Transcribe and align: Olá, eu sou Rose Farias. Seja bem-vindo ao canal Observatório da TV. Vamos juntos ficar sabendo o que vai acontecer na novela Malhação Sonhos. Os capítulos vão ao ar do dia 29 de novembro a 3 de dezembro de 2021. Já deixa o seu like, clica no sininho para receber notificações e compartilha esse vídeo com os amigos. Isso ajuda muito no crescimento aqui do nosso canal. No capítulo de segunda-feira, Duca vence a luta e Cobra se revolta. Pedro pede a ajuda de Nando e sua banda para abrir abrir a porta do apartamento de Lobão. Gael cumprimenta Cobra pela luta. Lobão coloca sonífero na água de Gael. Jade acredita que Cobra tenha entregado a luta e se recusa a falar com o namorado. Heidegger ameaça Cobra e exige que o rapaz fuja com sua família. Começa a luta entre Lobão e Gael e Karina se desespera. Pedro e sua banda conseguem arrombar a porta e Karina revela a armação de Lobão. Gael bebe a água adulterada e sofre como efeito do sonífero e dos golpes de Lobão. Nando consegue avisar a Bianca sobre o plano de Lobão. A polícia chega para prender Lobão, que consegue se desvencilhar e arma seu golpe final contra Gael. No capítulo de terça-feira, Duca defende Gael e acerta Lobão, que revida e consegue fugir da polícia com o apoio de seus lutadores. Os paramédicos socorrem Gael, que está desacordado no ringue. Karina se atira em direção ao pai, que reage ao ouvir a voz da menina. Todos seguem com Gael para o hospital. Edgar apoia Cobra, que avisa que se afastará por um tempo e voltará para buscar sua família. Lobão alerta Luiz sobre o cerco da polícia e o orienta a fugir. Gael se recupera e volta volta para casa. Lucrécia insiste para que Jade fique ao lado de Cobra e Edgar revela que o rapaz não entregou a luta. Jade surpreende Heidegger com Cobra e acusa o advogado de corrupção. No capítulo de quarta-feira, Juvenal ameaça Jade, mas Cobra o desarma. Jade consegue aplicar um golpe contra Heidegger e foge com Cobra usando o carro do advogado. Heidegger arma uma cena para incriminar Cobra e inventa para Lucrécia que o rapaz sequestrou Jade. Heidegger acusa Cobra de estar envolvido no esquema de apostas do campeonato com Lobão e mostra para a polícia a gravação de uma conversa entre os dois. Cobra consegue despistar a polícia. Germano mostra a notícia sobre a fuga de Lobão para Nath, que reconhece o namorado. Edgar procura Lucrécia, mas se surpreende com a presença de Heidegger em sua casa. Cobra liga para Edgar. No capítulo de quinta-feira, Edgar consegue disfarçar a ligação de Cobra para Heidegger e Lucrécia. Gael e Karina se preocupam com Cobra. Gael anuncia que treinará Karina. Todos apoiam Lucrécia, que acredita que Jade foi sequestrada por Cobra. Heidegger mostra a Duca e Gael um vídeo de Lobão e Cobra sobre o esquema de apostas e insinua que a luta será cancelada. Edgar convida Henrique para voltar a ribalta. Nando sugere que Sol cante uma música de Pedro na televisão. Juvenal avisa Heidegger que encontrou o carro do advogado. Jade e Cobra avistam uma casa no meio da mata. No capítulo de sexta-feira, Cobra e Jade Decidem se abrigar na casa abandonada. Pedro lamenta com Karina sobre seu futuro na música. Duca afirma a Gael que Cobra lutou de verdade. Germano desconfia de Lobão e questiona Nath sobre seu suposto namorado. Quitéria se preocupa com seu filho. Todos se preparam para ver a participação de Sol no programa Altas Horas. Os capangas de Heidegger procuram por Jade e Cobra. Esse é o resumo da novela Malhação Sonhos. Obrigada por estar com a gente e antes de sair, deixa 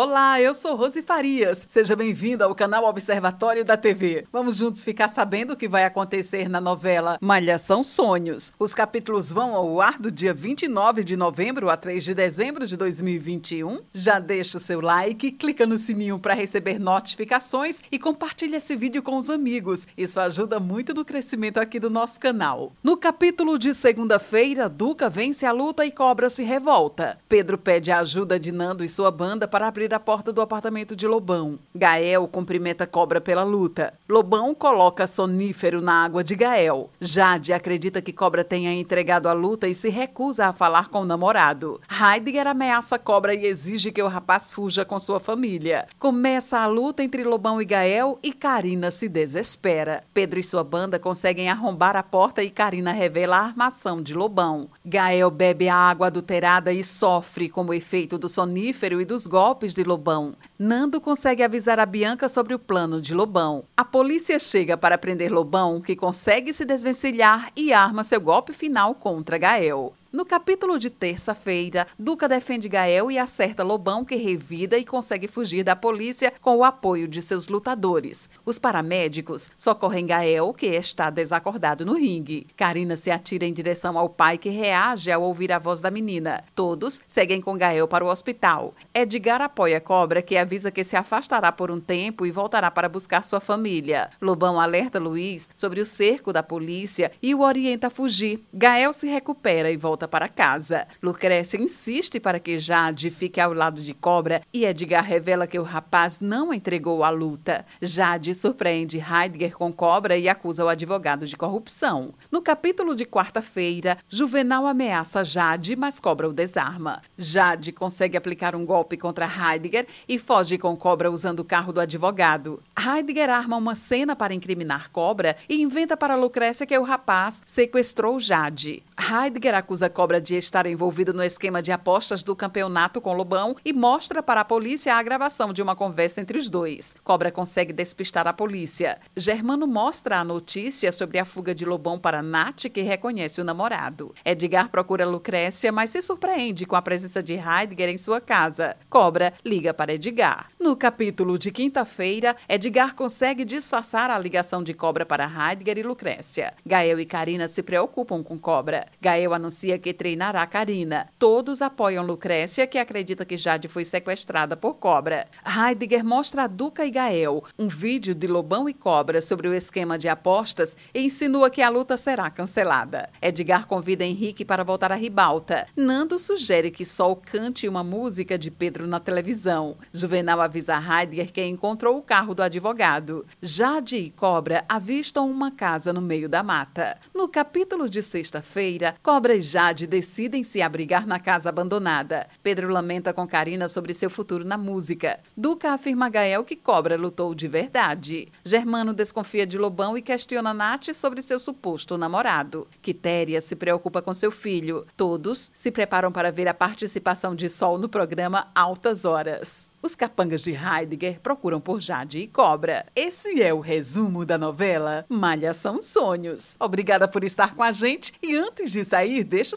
Olá, 0.00 0.40
eu 0.40 0.54
sou 0.54 0.76
Rose 0.76 1.02
Farias. 1.02 1.66
Seja 1.68 1.96
bem-vindo 1.96 2.44
ao 2.44 2.54
canal 2.54 2.84
Observatório 2.84 3.64
da 3.64 3.76
TV. 3.76 4.28
Vamos 4.32 4.58
juntos 4.58 4.84
ficar 4.84 5.08
sabendo 5.08 5.54
o 5.54 5.56
que 5.56 5.66
vai 5.66 5.84
acontecer 5.84 6.48
na 6.48 6.60
novela 6.60 7.18
Malhação 7.20 7.82
Sonhos. 7.82 8.52
Os 8.60 8.72
capítulos 8.72 9.32
vão 9.32 9.56
ao 9.56 9.80
ar 9.80 9.98
do 9.98 10.12
dia 10.12 10.32
29 10.32 11.02
de 11.02 11.16
novembro 11.16 11.68
a 11.68 11.76
3 11.76 12.04
de 12.04 12.14
dezembro 12.14 12.64
de 12.64 12.76
2021. 12.76 13.80
Já 13.92 14.20
deixa 14.20 14.58
o 14.58 14.60
seu 14.60 14.80
like, 14.80 15.32
clica 15.32 15.66
no 15.66 15.76
sininho 15.76 16.20
para 16.20 16.32
receber 16.32 16.78
notificações 16.78 17.80
e 17.90 17.98
compartilha 17.98 18.58
esse 18.58 18.76
vídeo 18.76 19.02
com 19.02 19.16
os 19.16 19.28
amigos. 19.28 19.84
Isso 19.96 20.20
ajuda 20.20 20.60
muito 20.60 20.94
no 20.94 21.04
crescimento 21.04 21.58
aqui 21.58 21.80
do 21.80 21.90
nosso 21.90 22.20
canal. 22.20 22.72
No 22.84 22.96
capítulo 22.96 23.58
de 23.58 23.74
segunda-feira, 23.74 24.68
Duca 24.68 25.10
vence 25.10 25.44
a 25.44 25.50
luta 25.50 25.84
e 25.84 25.90
Cobra 25.90 26.30
se 26.30 26.44
revolta. 26.44 27.18
Pedro 27.28 27.58
pede 27.58 27.90
a 27.90 27.98
ajuda 27.98 28.38
de 28.38 28.52
Nando 28.52 28.84
e 28.84 28.88
sua 28.88 29.10
banda 29.10 29.48
para 29.48 29.66
abrir 29.66 29.87
abrir 29.88 29.94
a 29.94 30.00
porta 30.00 30.32
do 30.32 30.42
apartamento 30.42 30.94
de 30.94 31.06
Lobão. 31.06 31.58
Gael 31.74 32.28
cumprimenta 32.28 32.86
Cobra 32.86 33.20
pela 33.20 33.42
luta. 33.42 33.94
Lobão 34.08 34.54
coloca 34.54 35.06
sonífero 35.06 35.80
na 35.80 36.04
água 36.04 36.22
de 36.22 36.34
Gael. 36.34 36.90
Jade 37.00 37.52
acredita 37.52 38.02
que 38.02 38.12
Cobra 38.12 38.44
tenha 38.44 38.72
entregado 38.72 39.28
a 39.28 39.32
luta 39.32 39.66
e 39.66 39.74
se 39.74 39.88
recusa 39.88 40.46
a 40.46 40.52
falar 40.52 40.88
com 40.90 41.00
o 41.00 41.04
namorado. 41.04 41.80
Heidegger 41.88 42.46
ameaça 42.46 42.98
Cobra 42.98 43.34
e 43.34 43.46
exige 43.46 43.90
que 43.90 44.02
o 44.02 44.08
rapaz 44.08 44.50
fuja 44.50 44.84
com 44.84 45.00
sua 45.00 45.18
família. 45.18 45.86
Começa 45.98 46.58
a 46.58 46.66
luta 46.66 47.02
entre 47.02 47.24
Lobão 47.24 47.60
e 47.62 47.64
Gael 47.64 48.18
e 48.22 48.32
Karina 48.32 48.90
se 48.90 49.08
desespera. 49.08 50.04
Pedro 50.12 50.38
e 50.38 50.44
sua 50.44 50.62
banda 50.62 50.98
conseguem 50.98 51.48
arrombar 51.48 51.96
a 51.96 52.02
porta 52.02 52.42
e 52.42 52.50
Karina 52.50 52.92
revela 52.92 53.36
a 53.36 53.44
armação 53.44 54.02
de 54.02 54.12
Lobão. 54.12 54.68
Gael 54.84 55.30
bebe 55.30 55.68
a 55.68 55.76
água 55.76 56.08
adulterada 56.08 56.72
e 56.72 56.84
sofre 56.84 57.48
como 57.48 57.72
efeito 57.72 58.18
do 58.18 58.28
sonífero 58.28 59.00
e 59.00 59.04
dos 59.04 59.26
golpes 59.26 59.77
de 59.78 59.84
Lobão. 59.84 60.34
Nando 60.58 61.00
consegue 61.00 61.40
avisar 61.40 61.78
a 61.78 61.86
Bianca 61.86 62.28
sobre 62.28 62.52
o 62.52 62.58
plano 62.58 63.00
de 63.00 63.14
Lobão. 63.14 63.64
A 63.76 63.84
polícia 63.84 64.36
chega 64.40 64.76
para 64.76 64.98
prender 64.98 65.30
Lobão, 65.30 65.80
que 65.80 65.94
consegue 65.94 66.52
se 66.52 66.64
desvencilhar 66.64 67.52
e 67.54 67.72
arma 67.72 68.02
seu 68.02 68.20
golpe 68.20 68.52
final 68.52 68.92
contra 68.96 69.38
Gael. 69.38 69.94
No 70.10 70.24
capítulo 70.24 70.78
de 70.78 70.88
terça-feira, 70.88 71.86
Duca 71.98 72.26
defende 72.26 72.66
Gael 72.66 73.10
e 73.10 73.18
acerta 73.18 73.62
Lobão, 73.62 74.06
que 74.06 74.16
revida 74.16 74.78
e 74.78 74.84
consegue 74.84 75.28
fugir 75.28 75.62
da 75.62 75.76
polícia 75.76 76.32
com 76.40 76.56
o 76.56 76.64
apoio 76.64 77.06
de 77.06 77.20
seus 77.20 77.46
lutadores. 77.48 78.30
Os 78.42 78.58
paramédicos 78.58 79.50
socorrem 79.54 80.06
Gael, 80.06 80.54
que 80.54 80.64
está 80.68 81.10
desacordado 81.10 81.84
no 81.84 81.92
ringue. 81.92 82.46
Karina 82.56 82.96
se 82.96 83.10
atira 83.10 83.44
em 83.44 83.52
direção 83.52 83.98
ao 83.98 84.08
pai, 84.08 84.38
que 84.38 84.48
reage 84.48 85.12
ao 85.12 85.22
ouvir 85.22 85.52
a 85.52 85.58
voz 85.58 85.82
da 85.82 85.90
menina. 85.90 86.42
Todos 86.54 87.02
seguem 87.06 87.42
com 87.42 87.58
Gael 87.58 87.86
para 87.86 88.02
o 88.02 88.08
hospital. 88.08 88.74
Edgar 88.94 89.42
apoia 89.42 89.78
Cobra, 89.78 90.22
que 90.22 90.38
avisa 90.38 90.70
que 90.70 90.84
se 90.84 90.96
afastará 90.96 91.52
por 91.52 91.70
um 91.70 91.80
tempo 91.80 92.24
e 92.24 92.30
voltará 92.30 92.70
para 92.70 92.88
buscar 92.88 93.22
sua 93.22 93.40
família. 93.40 94.08
Lobão 94.22 94.58
alerta 94.58 94.98
Luiz 94.98 95.50
sobre 95.54 95.82
o 95.82 95.84
cerco 95.84 96.32
da 96.32 96.42
polícia 96.42 97.12
e 97.22 97.34
o 97.34 97.42
orienta 97.42 97.88
a 97.88 97.90
fugir. 97.90 98.42
Gael 98.54 98.94
se 98.94 99.06
recupera 99.06 99.70
e 99.70 99.76
volta 99.76 99.97
volta 99.98 100.06
para 100.06 100.28
casa. 100.28 100.86
Lucrécia 101.02 101.60
insiste 101.60 102.20
para 102.20 102.38
que 102.38 102.58
Jade 102.58 103.10
fique 103.10 103.40
ao 103.40 103.52
lado 103.52 103.82
de 103.82 103.92
Cobra 103.92 104.42
e 104.52 104.64
Edgar 104.64 105.02
revela 105.02 105.46
que 105.46 105.58
o 105.58 105.64
rapaz 105.64 106.20
não 106.20 106.54
entregou 106.54 107.02
a 107.02 107.10
luta. 107.10 107.66
Jade 107.82 108.32
surpreende 108.34 108.98
Heidegger 108.98 109.56
com 109.56 109.72
Cobra 109.72 110.16
e 110.16 110.28
acusa 110.28 110.64
o 110.64 110.68
advogado 110.68 111.26
de 111.26 111.36
corrupção. 111.36 112.14
No 112.30 112.40
capítulo 112.40 112.94
de 112.94 113.04
quarta-feira, 113.04 113.98
Juvenal 114.08 114.66
ameaça 114.66 115.24
Jade, 115.24 115.74
mas 115.74 115.98
Cobra 115.98 116.28
o 116.28 116.32
desarma. 116.32 117.02
Jade 117.16 117.72
consegue 117.72 118.16
aplicar 118.16 118.54
um 118.54 118.64
golpe 118.64 118.96
contra 118.96 119.26
Heidegger 119.26 119.86
e 120.08 120.18
foge 120.18 120.58
com 120.58 120.76
Cobra 120.76 121.10
usando 121.10 121.40
o 121.40 121.44
carro 121.44 121.72
do 121.72 121.80
advogado. 121.80 122.62
Heidegger 122.78 123.30
arma 123.30 123.56
uma 123.56 123.74
cena 123.74 124.14
para 124.14 124.34
incriminar 124.34 124.90
Cobra 124.90 125.36
e 125.48 125.60
inventa 125.60 125.96
para 125.96 126.14
Lucrécia 126.14 126.66
que 126.66 126.78
o 126.78 126.84
rapaz 126.84 127.42
sequestrou 127.44 128.20
Jade. 128.20 128.84
Heidegger 128.98 129.54
acusa 129.54 129.87
Cobra 129.88 130.20
de 130.20 130.36
estar 130.36 130.66
envolvido 130.66 131.12
no 131.12 131.22
esquema 131.22 131.62
de 131.62 131.72
apostas 131.72 132.22
do 132.22 132.36
campeonato 132.36 133.00
com 133.00 133.14
Lobão 133.14 133.56
e 133.64 133.72
mostra 133.72 134.22
para 134.22 134.40
a 134.42 134.44
polícia 134.44 134.94
a 134.94 135.02
gravação 135.02 135.52
de 135.52 135.62
uma 135.62 135.74
conversa 135.74 136.20
entre 136.20 136.38
os 136.38 136.50
dois. 136.50 136.94
Cobra 137.02 137.30
consegue 137.30 137.72
despistar 137.72 138.26
a 138.26 138.32
polícia. 138.32 138.98
Germano 139.16 139.66
mostra 139.66 140.18
a 140.18 140.24
notícia 140.24 140.92
sobre 140.92 141.18
a 141.18 141.24
fuga 141.24 141.54
de 141.54 141.64
Lobão 141.64 141.98
para 141.98 142.22
Nath, 142.22 142.66
que 142.72 142.82
reconhece 142.82 143.40
o 143.40 143.44
namorado. 143.44 144.14
Edgar 144.24 144.68
procura 144.68 145.06
Lucrécia, 145.06 145.72
mas 145.72 145.90
se 145.90 146.02
surpreende 146.02 146.66
com 146.66 146.76
a 146.76 146.82
presença 146.82 147.22
de 147.22 147.34
Heidegger 147.34 147.88
em 147.88 147.98
sua 147.98 148.20
casa. 148.20 148.76
Cobra 148.90 149.32
liga 149.44 149.72
para 149.72 149.92
Edgar. 149.92 150.48
No 150.58 150.76
capítulo 150.76 151.38
de 151.38 151.50
quinta-feira, 151.50 152.36
Edgar 152.48 152.94
consegue 152.94 153.44
disfarçar 153.44 154.10
a 154.10 154.18
ligação 154.18 154.62
de 154.62 154.74
Cobra 154.74 155.06
para 155.06 155.24
Heidegger 155.24 155.78
e 155.78 155.82
Lucrécia. 155.82 156.52
Gael 156.66 157.00
e 157.00 157.06
Karina 157.06 157.48
se 157.48 157.62
preocupam 157.62 158.22
com 158.22 158.38
Cobra. 158.38 158.86
Gael 159.00 159.32
anuncia 159.34 159.77
que 159.78 159.92
treinará 159.92 160.46
Karina. 160.46 161.08
Todos 161.18 161.62
apoiam 161.62 162.04
Lucrécia, 162.04 162.66
que 162.66 162.78
acredita 162.78 163.24
que 163.24 163.36
Jade 163.36 163.68
foi 163.68 163.84
sequestrada 163.84 164.56
por 164.56 164.74
Cobra. 164.74 165.26
Heidegger 165.46 166.04
mostra 166.04 166.44
a 166.44 166.46
Duca 166.46 166.84
e 166.84 166.90
Gael 166.90 167.44
um 167.58 167.68
vídeo 167.68 168.14
de 168.14 168.26
Lobão 168.26 168.68
e 168.68 168.74
Cobra 168.74 169.20
sobre 169.20 169.48
o 169.48 169.54
esquema 169.54 169.98
de 169.98 170.08
apostas 170.08 170.76
e 170.94 171.02
insinua 171.02 171.50
que 171.50 171.62
a 171.62 171.68
luta 171.68 171.96
será 171.96 172.30
cancelada. 172.30 173.08
Edgar 173.20 173.66
convida 173.66 174.04
Henrique 174.04 174.44
para 174.44 174.64
voltar 174.64 174.92
a 174.92 174.96
ribalta. 174.96 175.66
Nando 175.76 176.18
sugere 176.18 176.70
que 176.70 176.84
Sol 176.84 177.16
cante 177.16 177.68
uma 177.68 177.84
música 177.84 178.38
de 178.38 178.50
Pedro 178.50 178.86
na 178.86 179.00
televisão. 179.00 179.76
Juvenal 179.92 180.40
avisa 180.40 180.76
Heidegger 180.76 181.32
que 181.32 181.44
encontrou 181.44 181.98
o 181.98 182.02
carro 182.02 182.34
do 182.34 182.42
advogado. 182.42 183.26
Jade 183.42 183.96
e 183.96 184.10
Cobra 184.10 184.64
avistam 184.68 185.30
uma 185.30 185.50
casa 185.50 185.92
no 185.92 186.00
meio 186.00 186.28
da 186.28 186.42
mata. 186.42 186.98
No 187.14 187.28
capítulo 187.28 187.88
de 187.88 188.02
sexta-feira, 188.02 188.94
Cobra 189.02 189.34
e 189.34 189.40
Jade 189.40 189.67
Decidem 189.72 190.44
se 190.44 190.62
abrigar 190.62 191.06
na 191.06 191.18
casa 191.18 191.48
abandonada. 191.48 192.28
Pedro 192.42 192.68
lamenta 192.68 193.12
com 193.12 193.26
Karina 193.26 193.68
sobre 193.68 193.92
seu 193.92 194.08
futuro 194.08 194.44
na 194.44 194.56
música. 194.56 195.20
Duca 195.36 195.72
afirma 195.72 196.06
a 196.06 196.08
Gael 196.08 196.44
que 196.44 196.56
Cobra 196.56 196.96
lutou 196.96 197.34
de 197.34 197.48
verdade. 197.48 198.28
Germano 198.44 198.94
desconfia 198.94 199.46
de 199.46 199.58
Lobão 199.58 199.96
e 199.96 200.02
questiona 200.02 200.54
Nath 200.54 200.94
sobre 200.94 201.22
seu 201.22 201.38
suposto 201.38 201.98
namorado. 201.98 202.66
Quitéria 202.80 203.40
se 203.40 203.56
preocupa 203.56 204.00
com 204.00 204.14
seu 204.14 204.30
filho. 204.30 204.86
Todos 204.96 205.50
se 205.54 205.70
preparam 205.70 206.10
para 206.10 206.32
ver 206.32 206.48
a 206.48 206.54
participação 206.54 207.34
de 207.34 207.48
Sol 207.48 207.78
no 207.78 207.88
programa 207.88 208.48
Altas 208.54 209.04
Horas. 209.04 209.70
Os 209.80 209.94
capangas 209.94 210.42
de 210.42 210.50
Heidegger 210.50 211.20
procuram 211.20 211.60
por 211.60 211.80
Jade 211.80 212.18
e 212.18 212.26
Cobra. 212.26 212.84
Esse 212.96 213.40
é 213.40 213.54
o 213.54 213.60
resumo 213.60 214.24
da 214.24 214.36
novela 214.36 215.06
Malhação 215.08 215.80
Sonhos. 215.80 216.56
Obrigada 216.58 217.06
por 217.06 217.22
estar 217.22 217.54
com 217.54 217.62
a 217.62 217.70
gente 217.70 218.12
e 218.20 218.36
antes 218.36 218.72
de 218.72 218.84
sair, 218.84 219.22
deixa 219.22 219.54